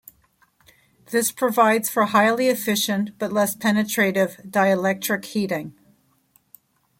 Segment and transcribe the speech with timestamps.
[1.11, 5.75] This provides for highly efficient, but less penetrative, dielectric heating.